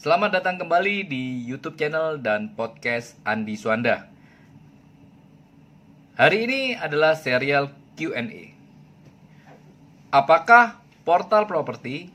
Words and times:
Selamat 0.00 0.32
datang 0.32 0.56
kembali 0.56 1.12
di 1.12 1.44
YouTube 1.44 1.76
channel 1.76 2.16
dan 2.24 2.56
podcast 2.56 3.20
Andi 3.20 3.52
Suanda. 3.52 4.08
Hari 6.16 6.48
ini 6.48 6.72
adalah 6.72 7.12
serial 7.12 7.68
Q&A. 8.00 8.56
Apakah 10.08 10.80
portal 11.04 11.44
properti 11.44 12.08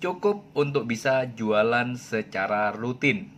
cukup 0.00 0.48
untuk 0.56 0.88
bisa 0.88 1.28
jualan 1.28 2.00
secara 2.00 2.72
rutin? 2.72 3.28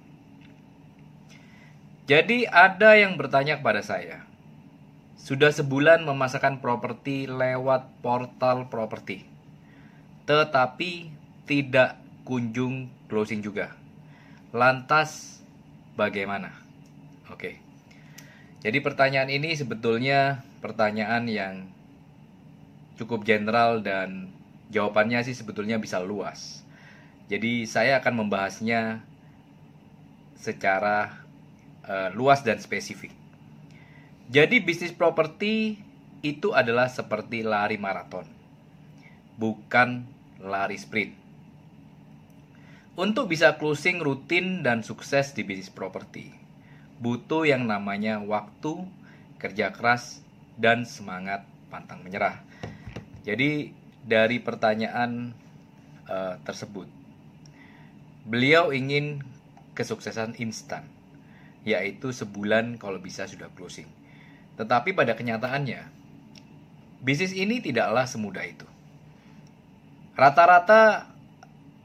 Jadi 2.06 2.46
ada 2.46 2.94
yang 2.94 3.18
bertanya 3.18 3.58
kepada 3.58 3.82
saya, 3.82 4.22
sudah 5.18 5.50
sebulan 5.50 6.06
memasarkan 6.06 6.62
properti 6.62 7.26
lewat 7.26 7.98
portal 7.98 8.70
properti, 8.70 9.26
tetapi 10.22 11.10
tidak 11.50 11.98
kunjung 12.22 12.86
closing 13.10 13.42
juga. 13.42 13.87
Lantas 14.54 15.40
bagaimana? 15.98 16.56
Oke. 17.28 17.60
Jadi 18.64 18.78
pertanyaan 18.80 19.28
ini 19.28 19.54
sebetulnya 19.54 20.42
pertanyaan 20.64 21.28
yang 21.28 21.54
cukup 22.98 23.22
general 23.22 23.84
dan 23.84 24.32
jawabannya 24.74 25.22
sih 25.22 25.36
sebetulnya 25.36 25.78
bisa 25.78 26.02
luas. 26.02 26.66
Jadi 27.28 27.68
saya 27.68 28.00
akan 28.00 28.24
membahasnya 28.24 29.04
secara 30.40 31.22
uh, 31.84 32.08
luas 32.16 32.40
dan 32.40 32.56
spesifik. 32.58 33.12
Jadi 34.28 34.60
bisnis 34.64 34.96
properti 34.96 35.80
itu 36.24 36.52
adalah 36.52 36.90
seperti 36.90 37.46
lari 37.46 37.76
maraton, 37.76 38.26
bukan 39.36 40.04
lari 40.42 40.76
sprint. 40.76 41.27
Untuk 42.98 43.30
bisa 43.30 43.54
closing 43.62 44.02
rutin 44.02 44.66
dan 44.66 44.82
sukses 44.82 45.30
di 45.30 45.46
bisnis 45.46 45.70
properti, 45.70 46.34
butuh 46.98 47.46
yang 47.46 47.62
namanya 47.62 48.18
waktu, 48.18 48.74
kerja 49.38 49.70
keras, 49.70 50.18
dan 50.58 50.82
semangat 50.82 51.46
pantang 51.70 52.02
menyerah. 52.02 52.42
Jadi 53.22 53.70
dari 54.02 54.42
pertanyaan 54.42 55.30
uh, 56.10 56.42
tersebut, 56.42 56.90
beliau 58.26 58.74
ingin 58.74 59.22
kesuksesan 59.78 60.34
instan, 60.42 60.82
yaitu 61.62 62.10
sebulan 62.10 62.82
kalau 62.82 62.98
bisa 62.98 63.30
sudah 63.30 63.46
closing. 63.54 63.86
Tetapi 64.58 64.98
pada 64.98 65.14
kenyataannya, 65.14 65.86
bisnis 66.98 67.30
ini 67.30 67.62
tidaklah 67.62 68.10
semudah 68.10 68.42
itu. 68.42 68.66
Rata-rata 70.18 71.14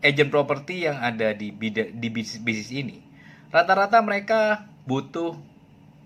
agent 0.03 0.29
properti 0.29 0.83
yang 0.85 0.99
ada 0.99 1.31
di 1.31 1.55
di 1.55 2.07
bisnis, 2.11 2.43
bisnis 2.43 2.69
ini 2.75 2.99
rata-rata 3.49 4.03
mereka 4.03 4.67
butuh 4.83 5.39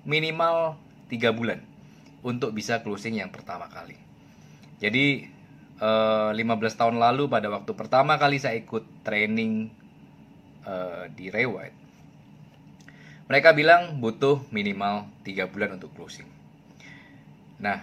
minimal 0.05 0.77
tiga 1.09 1.33
bulan 1.33 1.65
untuk 2.21 2.53
bisa 2.53 2.85
closing 2.85 3.17
yang 3.17 3.33
pertama 3.33 3.65
kali. 3.71 3.97
Jadi 4.77 5.25
eh, 5.81 6.29
15 6.31 6.37
tahun 6.77 7.01
lalu 7.01 7.25
pada 7.25 7.49
waktu 7.49 7.73
pertama 7.73 8.21
kali 8.21 8.37
saya 8.37 8.61
ikut 8.61 8.85
training 9.01 9.73
eh, 10.67 11.03
di 11.17 11.33
Rewide, 11.33 11.77
mereka 13.25 13.57
bilang 13.57 13.97
butuh 13.97 14.45
minimal 14.53 15.09
tiga 15.25 15.49
bulan 15.49 15.81
untuk 15.81 15.89
closing. 15.97 16.29
Nah, 17.57 17.81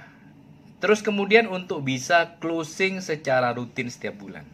terus 0.79 1.03
kemudian 1.03 1.51
untuk 1.51 1.83
bisa 1.83 2.39
closing 2.39 3.03
secara 3.03 3.51
rutin 3.51 3.91
setiap 3.91 4.23
bulan 4.23 4.47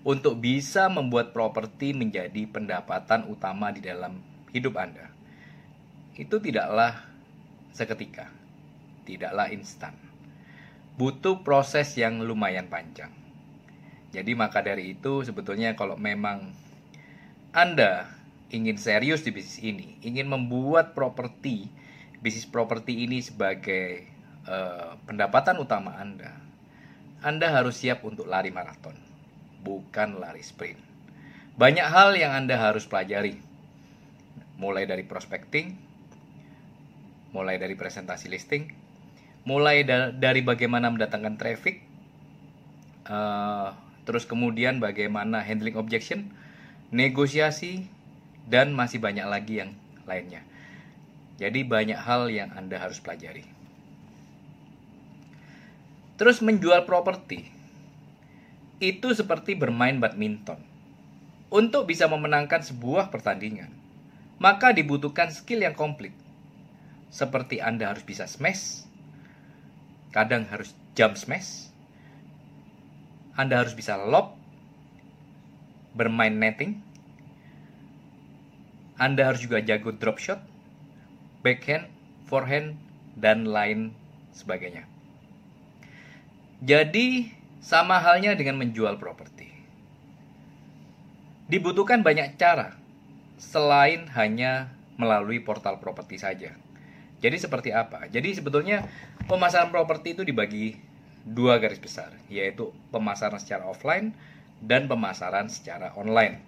untuk 0.00 0.40
bisa 0.40 0.88
membuat 0.88 1.36
properti 1.36 1.92
menjadi 1.92 2.48
pendapatan 2.48 3.28
utama 3.28 3.68
di 3.68 3.84
dalam 3.84 4.16
hidup 4.48 4.80
Anda. 4.80 5.12
Itu 6.16 6.40
tidaklah 6.40 7.04
seketika, 7.76 8.32
tidaklah 9.04 9.52
instan. 9.52 9.92
Butuh 10.96 11.44
proses 11.44 11.92
yang 11.96 12.20
lumayan 12.24 12.68
panjang. 12.68 13.12
Jadi 14.10 14.34
maka 14.34 14.64
dari 14.64 14.96
itu 14.96 15.22
sebetulnya 15.22 15.76
kalau 15.76 15.94
memang 15.94 16.50
Anda 17.52 18.10
ingin 18.50 18.80
serius 18.80 19.22
di 19.22 19.30
bisnis 19.30 19.62
ini, 19.62 20.00
ingin 20.02 20.26
membuat 20.26 20.96
properti, 20.96 21.70
bisnis 22.18 22.48
properti 22.48 23.06
ini 23.06 23.22
sebagai 23.22 24.08
uh, 24.48 24.98
pendapatan 25.06 25.62
utama 25.62 25.94
Anda, 25.94 26.34
Anda 27.22 27.52
harus 27.52 27.78
siap 27.78 28.02
untuk 28.02 28.26
lari 28.26 28.50
maraton 28.50 29.09
bukan 29.60 30.18
lari 30.20 30.40
sprint. 30.40 30.80
Banyak 31.60 31.84
hal 31.84 32.16
yang 32.16 32.32
Anda 32.32 32.56
harus 32.56 32.88
pelajari. 32.88 33.36
Mulai 34.60 34.84
dari 34.84 35.04
prospecting, 35.04 35.76
mulai 37.32 37.56
dari 37.56 37.76
presentasi 37.76 38.28
listing, 38.28 38.72
mulai 39.48 39.84
da 39.84 40.12
dari 40.12 40.44
bagaimana 40.44 40.92
mendatangkan 40.92 41.40
traffic, 41.40 41.80
uh, 43.08 43.72
terus 44.04 44.28
kemudian 44.28 44.80
bagaimana 44.80 45.40
handling 45.40 45.80
objection, 45.80 46.28
negosiasi, 46.92 47.88
dan 48.48 48.76
masih 48.76 49.00
banyak 49.00 49.24
lagi 49.24 49.64
yang 49.64 49.72
lainnya. 50.04 50.44
Jadi 51.40 51.64
banyak 51.64 51.96
hal 51.96 52.28
yang 52.28 52.52
Anda 52.52 52.76
harus 52.76 53.00
pelajari. 53.00 53.48
Terus 56.20 56.44
menjual 56.44 56.84
properti 56.84 57.59
itu 58.80 59.12
seperti 59.12 59.52
bermain 59.54 60.00
badminton. 60.00 60.56
Untuk 61.52 61.84
bisa 61.84 62.08
memenangkan 62.08 62.64
sebuah 62.64 63.12
pertandingan, 63.12 63.68
maka 64.40 64.72
dibutuhkan 64.72 65.28
skill 65.28 65.60
yang 65.60 65.76
komplit. 65.76 66.16
Seperti 67.12 67.60
Anda 67.60 67.92
harus 67.92 68.06
bisa 68.06 68.24
smash, 68.24 68.88
kadang 70.16 70.48
harus 70.48 70.72
jump 70.96 71.18
smash, 71.20 71.68
Anda 73.36 73.60
harus 73.60 73.74
bisa 73.74 73.98
lob, 73.98 74.38
bermain 75.92 76.32
netting, 76.32 76.80
Anda 78.96 79.26
harus 79.26 79.42
juga 79.42 79.58
jago 79.58 79.90
drop 79.90 80.22
shot, 80.22 80.38
backhand, 81.42 81.90
forehand, 82.30 82.78
dan 83.18 83.44
lain 83.44 83.90
sebagainya. 84.30 84.86
Jadi, 86.62 87.39
sama 87.60 88.00
halnya 88.00 88.32
dengan 88.32 88.56
menjual 88.56 88.96
properti. 88.96 89.52
Dibutuhkan 91.46 92.00
banyak 92.00 92.40
cara 92.40 92.80
selain 93.36 94.08
hanya 94.16 94.72
melalui 94.96 95.44
portal 95.44 95.76
properti 95.80 96.16
saja. 96.16 96.56
Jadi 97.20 97.36
seperti 97.36 97.70
apa? 97.72 98.08
Jadi 98.08 98.32
sebetulnya 98.32 98.88
pemasaran 99.28 99.68
properti 99.68 100.16
itu 100.16 100.24
dibagi 100.24 100.80
dua 101.20 101.60
garis 101.60 101.76
besar, 101.76 102.16
yaitu 102.32 102.72
pemasaran 102.88 103.36
secara 103.36 103.68
offline 103.68 104.16
dan 104.64 104.88
pemasaran 104.88 105.52
secara 105.52 105.92
online. 106.00 106.40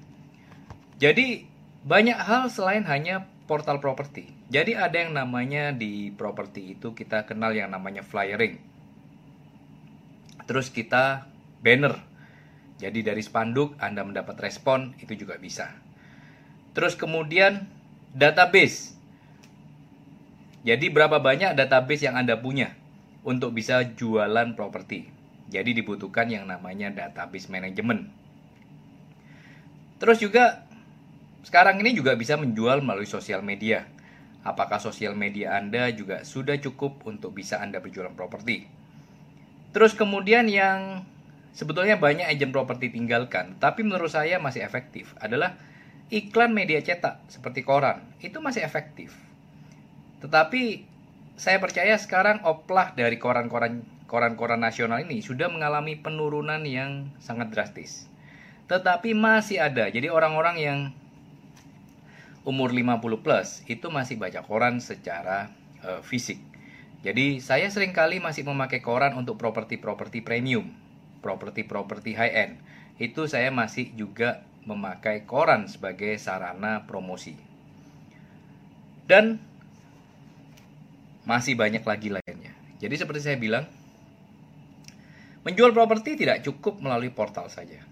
Jadi 0.97 1.45
banyak 1.85 2.17
hal 2.17 2.49
selain 2.49 2.89
hanya 2.89 3.29
portal 3.45 3.85
properti. 3.85 4.33
Jadi 4.49 4.73
ada 4.73 4.97
yang 4.97 5.13
namanya 5.13 5.77
di 5.77 6.09
properti 6.09 6.77
itu 6.79 6.97
kita 6.97 7.29
kenal 7.29 7.53
yang 7.53 7.69
namanya 7.69 8.01
flyering 8.01 8.72
terus 10.47 10.71
kita 10.71 11.27
banner. 11.63 11.99
Jadi 12.83 13.07
dari 13.07 13.23
spanduk 13.23 13.79
Anda 13.79 14.03
mendapat 14.03 14.35
respon 14.43 14.99
itu 14.99 15.15
juga 15.15 15.39
bisa. 15.39 15.71
Terus 16.75 16.99
kemudian 16.99 17.71
database. 18.11 18.99
Jadi 20.63 20.91
berapa 20.91 21.23
banyak 21.23 21.55
database 21.55 22.07
yang 22.07 22.19
Anda 22.19 22.39
punya 22.39 22.75
untuk 23.23 23.55
bisa 23.55 23.83
jualan 23.87 24.59
properti. 24.59 25.07
Jadi 25.53 25.79
dibutuhkan 25.79 26.27
yang 26.27 26.49
namanya 26.49 26.91
database 26.91 27.47
management. 27.53 28.11
Terus 30.03 30.19
juga 30.19 30.67
sekarang 31.47 31.79
ini 31.83 31.95
juga 31.95 32.19
bisa 32.19 32.35
menjual 32.35 32.83
melalui 32.83 33.07
sosial 33.07 33.43
media. 33.43 33.87
Apakah 34.43 34.83
sosial 34.83 35.15
media 35.15 35.55
Anda 35.55 35.91
juga 35.95 36.27
sudah 36.27 36.59
cukup 36.59 37.07
untuk 37.07 37.39
bisa 37.39 37.63
Anda 37.63 37.79
berjualan 37.79 38.15
properti? 38.15 38.82
Terus 39.73 39.97
kemudian 39.97 40.49
yang 40.53 41.09
sebetulnya 41.57 41.97
banyak 41.97 42.29
agent 42.29 42.53
properti 42.53 42.93
tinggalkan, 42.93 43.57
tapi 43.57 43.85
menurut 43.85 44.13
saya 44.13 44.37
masih 44.37 44.61
efektif 44.65 45.17
adalah 45.21 45.57
iklan 46.13 46.53
media 46.53 46.85
cetak 46.85 47.25
seperti 47.33 47.65
koran. 47.65 48.05
Itu 48.21 48.45
masih 48.45 48.61
efektif. 48.61 49.17
Tetapi 50.21 50.85
saya 51.41 51.59
percaya 51.59 51.97
sekarang 51.97 52.45
oplah 52.45 52.93
dari 52.93 53.17
koran-koran 53.17 53.83
koran-koran 54.05 54.61
nasional 54.61 55.01
ini 55.01 55.25
sudah 55.25 55.49
mengalami 55.49 55.97
penurunan 55.97 56.61
yang 56.69 57.09
sangat 57.17 57.49
drastis. 57.49 58.13
Tetapi 58.69 59.17
masih 59.17 59.65
ada. 59.65 59.89
Jadi 59.89 60.13
orang-orang 60.13 60.57
yang 60.61 60.79
umur 62.45 62.77
50 62.77 63.25
plus 63.25 63.65
itu 63.71 63.89
masih 63.89 64.21
baca 64.21 64.45
koran 64.45 64.85
secara 64.85 65.49
uh, 65.81 66.05
fisik. 66.05 66.39
Jadi 67.03 67.43
saya 67.43 67.67
sering 67.67 67.91
kali 67.91 68.23
masih 68.23 68.47
memakai 68.47 68.79
koran 68.79 69.19
untuk 69.19 69.35
properti-properti 69.35 70.23
premium, 70.23 70.71
properti-properti 71.19 72.15
high 72.15 72.35
end. 72.35 72.55
Itu 73.03 73.27
saya 73.27 73.51
masih 73.51 73.91
juga 73.99 74.47
memakai 74.63 75.27
koran 75.27 75.67
sebagai 75.67 76.15
sarana 76.23 76.87
promosi. 76.87 77.35
Dan 79.11 79.43
masih 81.27 81.59
banyak 81.59 81.83
lagi 81.83 82.15
lainnya. 82.15 82.55
Jadi 82.79 82.95
seperti 82.95 83.21
saya 83.23 83.39
bilang, 83.39 83.67
menjual 85.43 85.75
properti 85.75 86.15
tidak 86.15 86.47
cukup 86.47 86.79
melalui 86.79 87.11
portal 87.11 87.51
saja. 87.51 87.83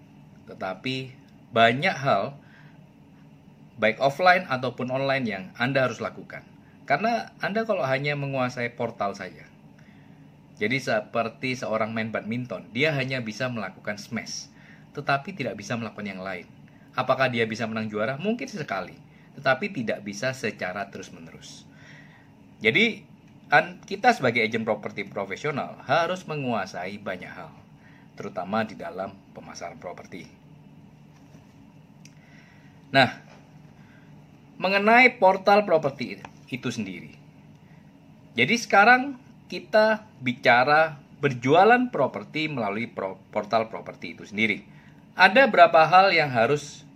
Tetapi 0.47 1.11
banyak 1.51 1.95
hal 1.99 2.39
baik 3.75 3.99
offline 3.99 4.47
ataupun 4.47 4.87
online 4.87 5.25
yang 5.27 5.43
Anda 5.59 5.87
harus 5.87 5.99
lakukan. 5.99 6.50
Karena 6.89 7.31
Anda 7.39 7.63
kalau 7.63 7.85
hanya 7.85 8.17
menguasai 8.19 8.73
portal 8.75 9.15
saja. 9.15 9.47
Jadi 10.61 10.77
seperti 10.77 11.57
seorang 11.57 11.89
main 11.89 12.13
badminton, 12.13 12.69
dia 12.69 12.93
hanya 12.93 13.17
bisa 13.17 13.49
melakukan 13.49 13.97
smash, 13.97 14.45
tetapi 14.93 15.33
tidak 15.33 15.57
bisa 15.57 15.73
melakukan 15.73 16.05
yang 16.05 16.21
lain. 16.21 16.45
Apakah 16.93 17.33
dia 17.33 17.49
bisa 17.49 17.65
menang 17.65 17.89
juara? 17.89 18.21
Mungkin 18.21 18.45
sekali, 18.45 18.93
tetapi 19.39 19.73
tidak 19.73 20.05
bisa 20.05 20.37
secara 20.37 20.85
terus-menerus. 20.93 21.65
Jadi 22.61 23.01
kita 23.89 24.13
sebagai 24.13 24.45
agent 24.45 24.63
properti 24.63 25.01
profesional 25.07 25.81
harus 25.89 26.23
menguasai 26.29 27.01
banyak 27.01 27.31
hal, 27.31 27.49
terutama 28.13 28.61
di 28.61 28.77
dalam 28.77 29.17
pemasaran 29.33 29.81
properti. 29.81 30.29
Nah, 32.93 33.17
mengenai 34.61 35.17
portal 35.17 35.65
properti 35.65 36.21
itu 36.51 36.67
sendiri. 36.67 37.15
Jadi 38.35 38.55
sekarang 38.59 39.15
kita 39.47 40.07
bicara 40.19 40.99
berjualan 41.23 41.91
properti 41.91 42.51
melalui 42.51 42.91
portal 43.31 43.67
properti 43.71 44.15
itu 44.15 44.23
sendiri. 44.27 44.63
Ada 45.15 45.47
beberapa 45.47 45.83
hal 45.87 46.15
yang 46.15 46.31
harus 46.31 46.87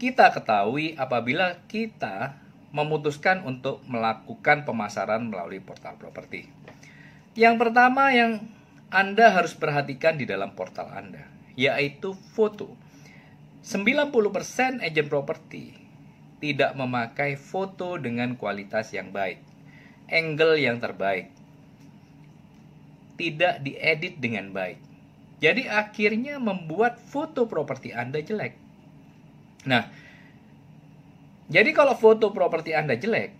kita 0.00 0.32
ketahui 0.32 0.96
apabila 0.96 1.60
kita 1.68 2.36
memutuskan 2.72 3.44
untuk 3.44 3.80
melakukan 3.88 4.68
pemasaran 4.68 5.24
melalui 5.28 5.60
portal 5.60 5.96
properti. 5.96 6.48
Yang 7.38 7.54
pertama 7.60 8.12
yang 8.12 8.44
Anda 8.88 9.32
harus 9.32 9.52
perhatikan 9.52 10.16
di 10.16 10.24
dalam 10.24 10.56
portal 10.56 10.88
Anda, 10.92 11.28
yaitu 11.56 12.16
foto. 12.34 12.72
90% 13.62 14.80
agen 14.80 15.06
properti 15.12 15.87
tidak 16.38 16.74
memakai 16.78 17.34
foto 17.34 17.98
dengan 17.98 18.38
kualitas 18.38 18.94
yang 18.94 19.10
baik, 19.10 19.42
angle 20.06 20.54
yang 20.58 20.78
terbaik, 20.78 21.30
tidak 23.18 23.58
diedit 23.66 24.22
dengan 24.22 24.54
baik. 24.54 24.78
Jadi 25.38 25.70
akhirnya 25.70 26.42
membuat 26.42 26.98
foto 26.98 27.46
properti 27.46 27.94
Anda 27.94 28.22
jelek. 28.22 28.54
Nah, 29.66 29.86
jadi 31.50 31.70
kalau 31.74 31.94
foto 31.94 32.30
properti 32.30 32.74
Anda 32.74 32.98
jelek, 32.98 33.34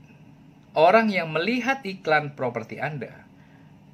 orang 0.78 1.10
yang 1.10 1.30
melihat 1.34 1.82
iklan 1.82 2.34
properti 2.38 2.78
Anda, 2.78 3.26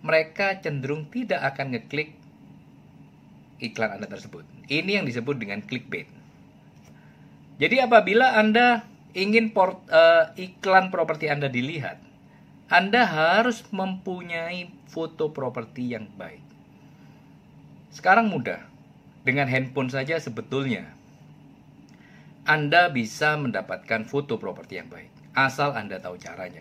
mereka 0.05 0.61
cenderung 0.61 1.09
tidak 1.09 1.41
akan 1.57 1.77
ngeklik 1.77 2.13
iklan 3.61 3.97
Anda 4.01 4.09
tersebut. 4.09 4.45
Ini 4.69 5.01
yang 5.01 5.09
disebut 5.09 5.37
dengan 5.41 5.65
clickbait. 5.65 6.09
Jadi 7.57 7.81
apabila 7.81 8.37
Anda 8.37 8.94
ingin 9.15 9.55
port, 9.55 9.79
uh, 9.89 10.35
iklan 10.35 10.91
properti 10.91 11.31
Anda 11.31 11.47
dilihat, 11.47 12.03
Anda 12.67 13.07
harus 13.07 13.63
mempunyai 13.71 14.75
foto 14.91 15.31
properti 15.31 15.95
yang 15.95 16.11
baik. 16.19 16.43
Sekarang 17.95 18.29
mudah. 18.29 18.75
Dengan 19.25 19.49
handphone 19.49 19.89
saja 19.89 20.21
sebetulnya 20.21 20.93
Anda 22.45 22.93
bisa 22.93 23.41
mendapatkan 23.41 24.05
foto 24.05 24.37
properti 24.37 24.77
yang 24.77 24.93
baik, 24.93 25.09
asal 25.33 25.73
Anda 25.73 25.97
tahu 25.97 26.21
caranya. 26.21 26.61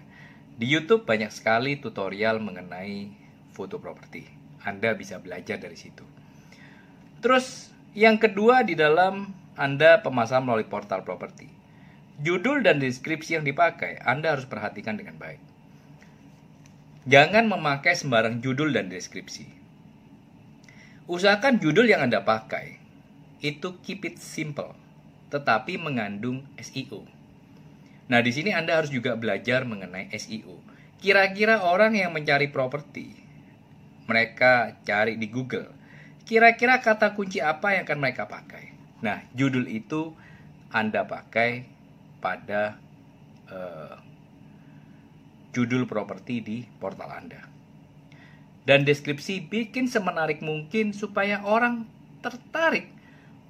Di 0.56 0.64
YouTube 0.64 1.04
banyak 1.04 1.28
sekali 1.28 1.76
tutorial 1.84 2.40
mengenai 2.40 3.12
foto 3.52 3.84
properti. 3.84 4.24
Anda 4.64 4.96
bisa 4.96 5.20
belajar 5.20 5.60
dari 5.60 5.76
situ. 5.76 6.08
Terus 7.20 7.68
yang 7.92 8.16
kedua 8.16 8.64
di 8.64 8.80
dalam 8.80 9.36
Anda 9.60 10.00
pemasaran 10.00 10.48
melalui 10.48 10.72
portal 10.72 11.04
properti 11.04 11.63
Judul 12.22 12.62
dan 12.62 12.78
deskripsi 12.78 13.42
yang 13.42 13.46
dipakai 13.48 13.98
Anda 14.06 14.38
harus 14.38 14.46
perhatikan 14.46 15.02
dengan 15.02 15.18
baik. 15.18 15.42
Jangan 17.10 17.50
memakai 17.50 17.98
sembarang 17.98 18.40
judul 18.40 18.70
dan 18.70 18.88
deskripsi. 18.88 19.50
Usahakan 21.10 21.58
judul 21.60 21.90
yang 21.90 22.06
Anda 22.06 22.22
pakai 22.22 22.80
itu 23.44 23.76
keep 23.84 24.08
it 24.08 24.22
simple, 24.24 24.72
tetapi 25.34 25.76
mengandung 25.76 26.48
SEO. 26.56 27.04
Nah, 28.08 28.24
di 28.24 28.32
sini 28.32 28.56
Anda 28.56 28.80
harus 28.80 28.94
juga 28.94 29.20
belajar 29.20 29.68
mengenai 29.68 30.08
SEO. 30.16 30.64
Kira-kira 31.04 31.66
orang 31.68 32.00
yang 32.00 32.16
mencari 32.16 32.48
properti, 32.48 33.12
mereka 34.08 34.80
cari 34.88 35.20
di 35.20 35.28
Google. 35.28 35.68
Kira-kira 36.24 36.80
kata 36.80 37.12
kunci 37.20 37.44
apa 37.44 37.76
yang 37.76 37.84
akan 37.84 38.00
mereka 38.00 38.32
pakai? 38.32 38.72
Nah, 39.04 39.28
judul 39.36 39.68
itu 39.68 40.16
Anda 40.72 41.04
pakai 41.04 41.73
pada 42.24 42.80
uh, 43.52 44.00
judul 45.52 45.84
properti 45.84 46.40
di 46.40 46.58
portal 46.80 47.12
Anda. 47.12 47.44
Dan 48.64 48.88
deskripsi 48.88 49.44
bikin 49.52 49.92
semenarik 49.92 50.40
mungkin 50.40 50.96
supaya 50.96 51.44
orang 51.44 51.84
tertarik 52.24 52.88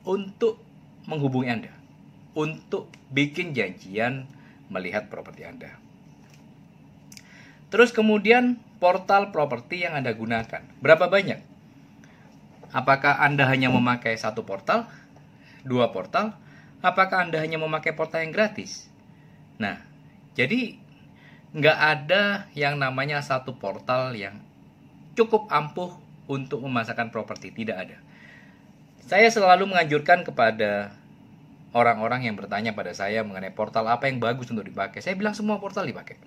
untuk 0.02 0.58
menghubungi 1.06 1.50
Anda, 1.54 1.74
untuk 2.34 2.90
bikin 3.14 3.54
janjian 3.54 4.26
melihat 4.74 5.14
properti 5.14 5.46
Anda. 5.46 5.78
Terus 7.70 7.94
kemudian 7.94 8.58
portal 8.82 9.30
properti 9.30 9.86
yang 9.86 9.94
Anda 9.94 10.18
gunakan. 10.18 10.66
Berapa 10.82 11.06
banyak? 11.14 11.40
Apakah 12.74 13.22
Anda 13.22 13.46
hanya 13.46 13.70
memakai 13.70 14.18
satu 14.18 14.42
portal, 14.42 14.90
dua 15.62 15.94
portal, 15.94 16.34
apakah 16.84 17.24
Anda 17.26 17.40
hanya 17.40 17.56
memakai 17.58 17.96
portal 17.96 18.28
yang 18.28 18.36
gratis? 18.36 18.92
Nah, 19.56 19.80
jadi 20.36 20.76
nggak 21.56 21.80
ada 21.80 22.52
yang 22.54 22.76
namanya 22.76 23.24
satu 23.24 23.56
portal 23.56 24.12
yang 24.14 24.44
cukup 25.16 25.48
ampuh 25.48 25.96
untuk 26.28 26.60
memasarkan 26.60 27.10
properti, 27.10 27.56
tidak 27.56 27.88
ada. 27.88 27.98
Saya 29.08 29.32
selalu 29.32 29.72
menganjurkan 29.72 30.28
kepada 30.28 30.96
orang-orang 31.76 32.28
yang 32.28 32.36
bertanya 32.36 32.72
pada 32.76 32.92
saya 32.96 33.24
mengenai 33.26 33.52
portal 33.52 33.88
apa 33.88 34.08
yang 34.08 34.20
bagus 34.20 34.52
untuk 34.52 34.68
dipakai. 34.68 35.00
Saya 35.00 35.16
bilang 35.16 35.36
semua 35.36 35.60
portal 35.60 35.88
dipakai. 35.88 36.20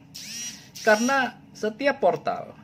Karena 0.84 1.34
setiap 1.56 1.98
portal 1.98 2.54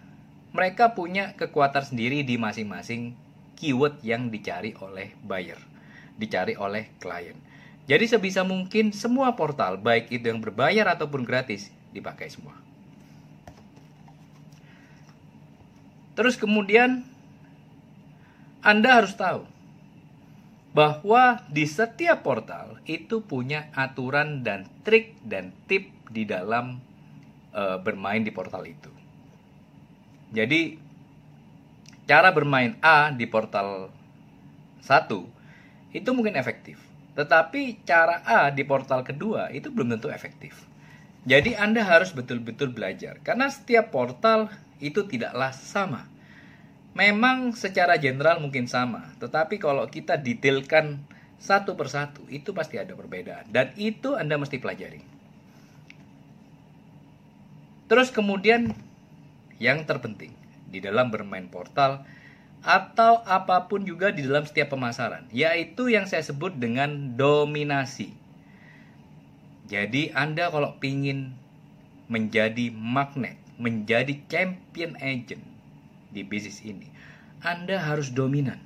mereka 0.52 0.92
punya 0.92 1.32
kekuatan 1.32 1.82
sendiri 1.82 2.22
di 2.22 2.36
masing-masing 2.36 3.16
keyword 3.56 4.04
yang 4.04 4.28
dicari 4.28 4.76
oleh 4.78 5.16
buyer, 5.24 5.58
dicari 6.20 6.54
oleh 6.54 6.92
klien. 7.00 7.51
Jadi 7.82 8.04
sebisa 8.06 8.46
mungkin 8.46 8.94
semua 8.94 9.34
portal, 9.34 9.74
baik 9.74 10.14
itu 10.14 10.30
yang 10.30 10.38
berbayar 10.38 10.94
ataupun 10.94 11.26
gratis, 11.26 11.74
dipakai 11.90 12.30
semua. 12.30 12.54
Terus 16.14 16.38
kemudian 16.38 17.02
Anda 18.62 19.02
harus 19.02 19.18
tahu 19.18 19.42
bahwa 20.72 21.42
di 21.50 21.66
setiap 21.66 22.22
portal 22.22 22.78
itu 22.86 23.20
punya 23.26 23.68
aturan 23.74 24.46
dan 24.46 24.70
trik 24.86 25.18
dan 25.26 25.50
tip 25.66 25.90
di 26.08 26.22
dalam 26.22 26.78
e, 27.50 27.62
bermain 27.82 28.22
di 28.22 28.30
portal 28.30 28.62
itu. 28.64 28.92
Jadi 30.32 30.78
cara 32.06 32.32
bermain 32.32 32.78
A 32.80 33.12
di 33.12 33.26
portal 33.28 33.92
1 34.80 35.10
itu 35.92 36.10
mungkin 36.14 36.38
efektif 36.38 36.91
tetapi 37.12 37.84
cara 37.84 38.24
A 38.24 38.48
di 38.48 38.64
portal 38.64 39.04
kedua 39.04 39.52
itu 39.52 39.68
belum 39.68 39.96
tentu 39.96 40.08
efektif. 40.08 40.64
Jadi 41.22 41.54
Anda 41.54 41.86
harus 41.86 42.10
betul-betul 42.10 42.74
belajar 42.74 43.20
karena 43.22 43.46
setiap 43.46 43.94
portal 43.94 44.50
itu 44.82 45.06
tidaklah 45.06 45.54
sama. 45.54 46.10
Memang 46.92 47.56
secara 47.56 47.96
general 47.96 48.42
mungkin 48.42 48.68
sama, 48.68 49.16
tetapi 49.16 49.56
kalau 49.56 49.88
kita 49.88 50.20
detailkan 50.20 51.00
satu 51.40 51.72
persatu 51.72 52.20
itu 52.28 52.52
pasti 52.52 52.76
ada 52.76 52.92
perbedaan 52.92 53.48
dan 53.48 53.72
itu 53.80 54.12
Anda 54.18 54.36
mesti 54.36 54.60
pelajari. 54.60 55.00
Terus 57.88 58.08
kemudian 58.12 58.72
yang 59.60 59.84
terpenting 59.84 60.32
di 60.68 60.80
dalam 60.80 61.12
bermain 61.12 61.46
portal 61.48 62.02
atau 62.62 63.26
apa 63.26 63.66
pun 63.66 63.82
juga 63.82 64.14
di 64.14 64.22
dalam 64.22 64.46
setiap 64.46 64.74
pemasaran, 64.74 65.26
yaitu 65.34 65.90
yang 65.90 66.06
saya 66.06 66.22
sebut 66.22 66.54
dengan 66.54 67.18
dominasi. 67.18 68.14
Jadi 69.66 70.14
Anda 70.14 70.46
kalau 70.50 70.78
ingin 70.78 71.34
menjadi 72.06 72.70
magnet, 72.70 73.34
menjadi 73.58 74.14
champion 74.30 74.94
agent 75.02 75.42
di 76.14 76.22
bisnis 76.22 76.62
ini, 76.62 76.86
Anda 77.42 77.82
harus 77.82 78.14
dominan. 78.14 78.62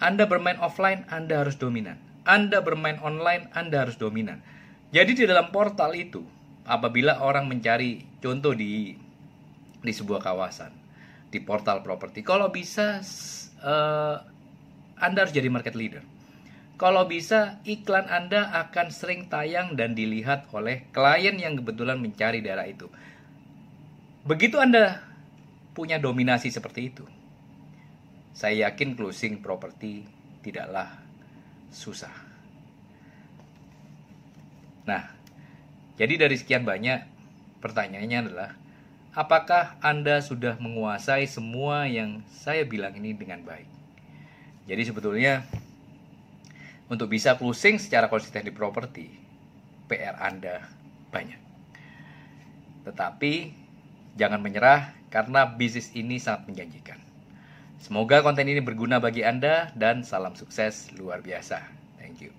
Anda 0.00 0.24
bermain 0.24 0.56
offline, 0.58 1.04
Anda 1.12 1.44
harus 1.44 1.60
dominan. 1.60 2.00
Anda 2.24 2.64
bermain 2.64 2.96
online, 3.02 3.52
Anda 3.52 3.86
harus 3.86 4.00
dominan. 4.00 4.40
Jadi 4.94 5.14
di 5.14 5.24
dalam 5.28 5.52
portal 5.52 5.92
itu, 5.94 6.24
apabila 6.64 7.20
orang 7.20 7.50
mencari 7.50 8.02
contoh 8.22 8.56
di 8.56 8.94
di 9.82 9.92
sebuah 9.92 10.22
kawasan, 10.22 10.81
di 11.32 11.40
portal 11.40 11.80
properti, 11.80 12.20
kalau 12.20 12.52
bisa 12.52 13.00
uh, 13.64 14.16
Anda 15.00 15.24
harus 15.24 15.32
jadi 15.32 15.48
market 15.48 15.72
leader. 15.72 16.04
Kalau 16.76 17.06
bisa, 17.06 17.62
iklan 17.62 18.10
Anda 18.10 18.52
akan 18.66 18.90
sering 18.90 19.30
tayang 19.30 19.78
dan 19.78 19.94
dilihat 19.96 20.50
oleh 20.52 20.90
klien 20.90 21.38
yang 21.38 21.56
kebetulan 21.56 21.96
mencari 21.96 22.42
daerah 22.42 22.66
itu. 22.66 22.90
Begitu 24.26 24.58
Anda 24.58 25.00
punya 25.72 26.02
dominasi 26.02 26.52
seperti 26.52 26.92
itu, 26.92 27.06
saya 28.36 28.68
yakin 28.68 28.98
closing 28.98 29.40
properti 29.40 30.04
tidaklah 30.42 31.00
susah. 31.70 32.12
Nah, 34.84 35.14
jadi 35.94 36.26
dari 36.26 36.34
sekian 36.34 36.66
banyak 36.66 37.06
pertanyaannya 37.62 38.18
adalah 38.26 38.50
apakah 39.12 39.76
Anda 39.84 40.24
sudah 40.24 40.56
menguasai 40.56 41.28
semua 41.28 41.84
yang 41.88 42.24
saya 42.32 42.64
bilang 42.64 42.96
ini 42.96 43.12
dengan 43.12 43.44
baik? 43.44 43.68
Jadi 44.68 44.82
sebetulnya 44.88 45.44
untuk 46.88 47.08
bisa 47.08 47.36
closing 47.36 47.80
secara 47.80 48.08
konsisten 48.08 48.44
di 48.44 48.52
properti, 48.52 49.08
PR 49.88 50.16
Anda 50.20 50.64
banyak. 51.12 51.40
Tetapi 52.88 53.32
jangan 54.16 54.40
menyerah 54.40 54.92
karena 55.12 55.44
bisnis 55.44 55.92
ini 55.92 56.16
sangat 56.16 56.48
menjanjikan. 56.48 56.98
Semoga 57.82 58.22
konten 58.22 58.46
ini 58.46 58.62
berguna 58.62 59.02
bagi 59.02 59.26
Anda 59.26 59.74
dan 59.74 60.06
salam 60.06 60.38
sukses 60.38 60.94
luar 60.96 61.20
biasa. 61.20 61.60
Thank 61.98 62.22
you. 62.22 62.32